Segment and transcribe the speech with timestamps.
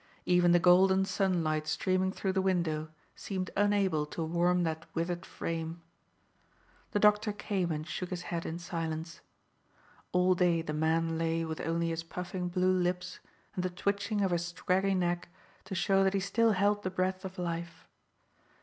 [0.25, 5.83] Even the golden sunlight streaming through the window seemed unable to warm that withered frame.
[6.89, 9.21] The doctor came and shook his head in silence.
[10.11, 13.19] All day the man lay with only his puffing blue lips
[13.53, 15.29] and the twitching of his scraggy neck
[15.65, 17.87] to show that he still held the breath of life.